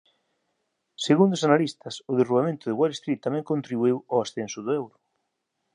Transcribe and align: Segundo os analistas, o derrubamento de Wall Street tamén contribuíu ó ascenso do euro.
Segundo 1.05 1.33
os 1.37 1.45
analistas, 1.47 1.95
o 2.11 2.13
derrubamento 2.19 2.63
de 2.67 2.77
Wall 2.79 2.93
Street 2.99 3.19
tamén 3.25 3.47
contribuíu 3.51 3.97
ó 4.15 4.17
ascenso 4.21 4.59
do 4.65 4.71
euro. 4.81 4.95